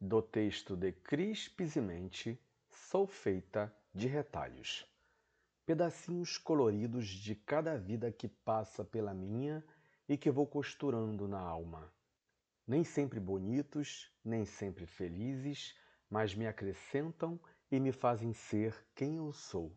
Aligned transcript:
do 0.00 0.22
texto 0.22 0.74
de 0.74 0.92
Cris 0.92 1.46
Pisimente, 1.46 2.40
Sou 2.70 3.06
feita 3.06 3.70
de 3.94 4.08
retalhos. 4.08 4.86
Pedacinhos 5.66 6.38
coloridos 6.38 7.06
de 7.06 7.34
cada 7.34 7.76
vida 7.76 8.10
que 8.10 8.26
passa 8.26 8.82
pela 8.82 9.12
minha 9.12 9.62
e 10.08 10.16
que 10.16 10.30
vou 10.30 10.46
costurando 10.46 11.28
na 11.28 11.38
alma. 11.38 11.92
Nem 12.66 12.82
sempre 12.82 13.20
bonitos, 13.20 14.10
nem 14.24 14.46
sempre 14.46 14.86
felizes, 14.86 15.76
mas 16.08 16.34
me 16.34 16.46
acrescentam 16.46 17.38
e 17.70 17.78
me 17.78 17.92
fazem 17.92 18.32
ser 18.32 18.74
quem 18.94 19.16
eu 19.16 19.32
sou. 19.32 19.70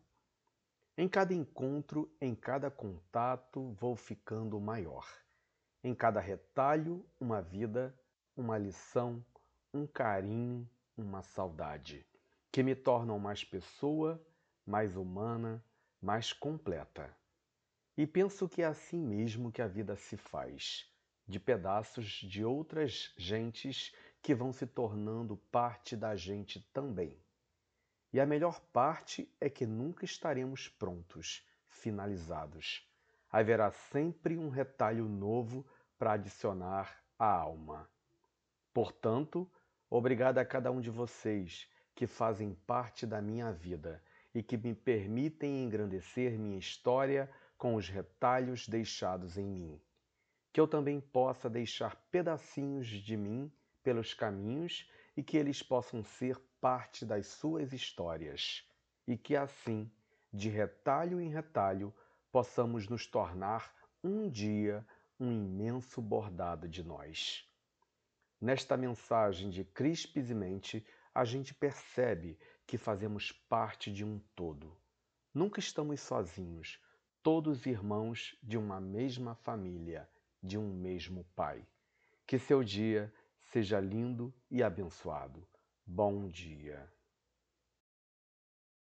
Em 0.98 1.10
cada 1.10 1.34
encontro, 1.34 2.10
em 2.22 2.34
cada 2.34 2.72
contato, 2.72 3.74
vou 3.74 3.96
ficando 3.96 4.60
maior. 4.62 5.06
Em 5.84 5.94
cada 5.94 6.22
retalho, 6.22 7.06
uma 7.20 7.42
vida, 7.42 7.94
uma 8.38 8.58
lição, 8.58 9.24
um 9.74 9.88
carinho, 9.88 10.70
uma 10.96 11.24
saudade, 11.24 12.06
que 12.52 12.62
me 12.62 12.76
tornam 12.76 13.18
mais 13.18 13.44
pessoa, 13.44 14.24
mais 14.64 14.96
humana, 14.96 15.66
mais 16.00 16.32
completa. 16.32 17.12
E 17.98 18.06
penso 18.06 18.48
que 18.48 18.62
é 18.62 18.66
assim 18.66 19.00
mesmo 19.00 19.52
que 19.52 19.64
a 19.64 19.68
vida 19.68 19.96
se 19.96 20.16
faz, 20.16 20.88
de 21.28 21.40
pedaços 21.40 22.06
de 22.06 22.46
outras 22.46 23.12
gentes 23.18 23.92
que 24.22 24.36
vão 24.36 24.54
se 24.54 24.68
tornando 24.68 25.38
parte 25.52 25.96
da 25.96 26.16
gente 26.16 26.62
também. 26.72 27.20
E 28.12 28.20
a 28.20 28.28
melhor 28.28 28.60
parte 28.72 29.28
é 29.42 29.50
que 29.50 29.66
nunca 29.66 30.06
estaremos 30.06 30.70
prontos, 30.70 31.44
finalizados. 31.66 32.88
Haverá 33.32 33.72
sempre 33.72 34.38
um 34.38 34.50
retalho 34.50 35.10
novo 35.10 35.66
para 35.98 36.14
adicionar 36.14 37.04
à 37.18 37.26
alma. 37.26 37.90
Portanto, 38.72 39.50
obrigado 39.96 40.40
a 40.40 40.46
cada 40.46 40.72
um 40.72 40.82
de 40.82 40.90
vocês 40.90 41.70
que 41.94 42.08
fazem 42.08 42.56
parte 42.66 43.06
da 43.06 43.22
minha 43.22 43.52
vida 43.52 44.02
e 44.34 44.42
que 44.42 44.58
me 44.58 44.74
permitem 44.74 45.64
engrandecer 45.64 46.32
minha 46.32 46.58
história 46.58 47.30
com 47.56 47.76
os 47.76 47.88
retalhos 47.88 48.68
deixados 48.68 49.38
em 49.38 49.46
mim. 49.46 49.80
Que 50.52 50.60
eu 50.60 50.68
também 50.68 51.00
possa 51.00 51.48
deixar 51.48 51.96
pedacinhos 52.10 52.88
de 52.88 53.16
mim 53.16 53.52
pelos 53.84 54.16
caminhos 54.16 54.90
e 55.16 55.22
que 55.22 55.38
eles 55.38 55.62
possam 55.62 56.04
ser 56.04 56.40
parte 56.60 57.06
das 57.06 57.28
suas 57.28 57.72
histórias, 57.72 58.68
e 59.06 59.16
que 59.16 59.36
assim, 59.36 59.92
de 60.34 60.50
retalho 60.50 61.22
em 61.22 61.30
retalho, 61.30 61.94
possamos 62.32 62.88
nos 62.88 63.06
tornar 63.06 63.72
um 64.04 64.28
dia 64.28 64.84
um 65.20 65.32
imenso 65.32 66.02
bordado 66.02 66.68
de 66.68 66.84
nós. 66.84 67.48
Nesta 68.44 68.76
mensagem 68.76 69.50
de 69.50 69.64
Crispes 69.64 70.30
e 70.30 70.34
Mente, 70.34 70.86
a 71.16 71.24
gente 71.24 71.54
percebe 71.54 72.38
que 72.68 72.78
fazemos 72.78 73.32
parte 73.32 73.90
de 73.90 74.04
um 74.04 74.20
todo. 74.36 74.78
Nunca 75.34 75.62
estamos 75.62 76.02
sozinhos, 76.02 76.78
todos 77.24 77.66
irmãos 77.66 78.38
de 78.44 78.58
uma 78.58 78.82
mesma 78.82 79.34
família, 79.34 80.10
de 80.44 80.58
um 80.58 80.74
mesmo 80.74 81.24
Pai. 81.34 81.66
Que 82.28 82.38
seu 82.38 82.66
dia 82.66 83.14
seja 83.40 83.80
lindo 83.80 84.34
e 84.52 84.62
abençoado. 84.62 85.48
Bom 85.88 86.28
dia. 86.28 86.92